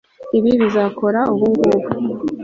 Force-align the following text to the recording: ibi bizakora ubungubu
ibi 0.37 0.51
bizakora 0.61 1.19
ubungubu 1.33 1.87